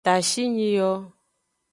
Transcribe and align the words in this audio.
Tashinyi 0.05 0.69
yo. 0.77 0.91